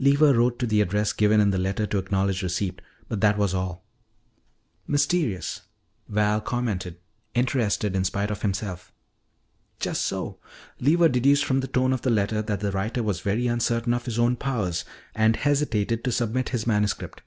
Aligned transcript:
Lever 0.00 0.34
wrote 0.34 0.58
to 0.58 0.66
the 0.66 0.80
address 0.80 1.12
given 1.12 1.40
in 1.40 1.50
the 1.50 1.58
letter 1.58 1.86
to 1.86 1.98
acknowledge 1.98 2.42
receipt, 2.42 2.82
but 3.08 3.20
that 3.20 3.38
was 3.38 3.54
all." 3.54 3.84
"Mysterious," 4.88 5.60
Val 6.08 6.40
commented, 6.40 6.96
interested 7.34 7.94
in 7.94 8.02
spite 8.02 8.32
of 8.32 8.42
himself. 8.42 8.92
"Just 9.78 10.02
so. 10.02 10.40
Lever 10.80 11.08
deduced 11.08 11.44
from 11.44 11.60
the 11.60 11.68
tone 11.68 11.92
of 11.92 12.02
the 12.02 12.10
letter 12.10 12.42
that 12.42 12.58
the 12.58 12.72
writer 12.72 13.04
was 13.04 13.20
very 13.20 13.46
uncertain 13.46 13.94
of 13.94 14.06
his 14.06 14.18
own 14.18 14.34
powers 14.34 14.84
and 15.14 15.36
hesitated 15.36 16.02
to 16.02 16.10
submit 16.10 16.48
his 16.48 16.66
manuscript. 16.66 17.22